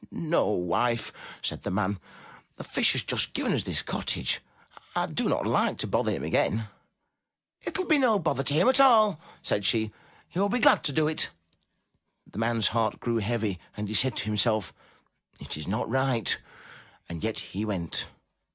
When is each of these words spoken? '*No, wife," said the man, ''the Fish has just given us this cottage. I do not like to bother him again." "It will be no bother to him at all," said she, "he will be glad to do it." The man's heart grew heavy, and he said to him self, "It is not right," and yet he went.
'*No, 0.09 0.47
wife," 0.47 1.13
said 1.43 1.61
the 1.61 1.69
man, 1.69 1.99
''the 2.57 2.63
Fish 2.63 2.93
has 2.93 3.03
just 3.03 3.33
given 3.33 3.53
us 3.53 3.65
this 3.65 3.83
cottage. 3.83 4.41
I 4.95 5.05
do 5.05 5.29
not 5.29 5.45
like 5.45 5.77
to 5.77 5.85
bother 5.85 6.09
him 6.09 6.23
again." 6.23 6.69
"It 7.61 7.77
will 7.77 7.85
be 7.85 7.99
no 7.99 8.17
bother 8.17 8.41
to 8.45 8.53
him 8.55 8.67
at 8.67 8.79
all," 8.79 9.19
said 9.43 9.63
she, 9.63 9.91
"he 10.27 10.39
will 10.39 10.49
be 10.49 10.57
glad 10.57 10.83
to 10.85 10.91
do 10.91 11.07
it." 11.07 11.29
The 12.25 12.39
man's 12.39 12.69
heart 12.69 12.99
grew 12.99 13.17
heavy, 13.17 13.59
and 13.77 13.89
he 13.89 13.93
said 13.93 14.15
to 14.17 14.23
him 14.25 14.37
self, 14.37 14.73
"It 15.39 15.55
is 15.55 15.67
not 15.67 15.87
right," 15.87 16.35
and 17.07 17.23
yet 17.23 17.37
he 17.53 17.63
went. 17.63 18.07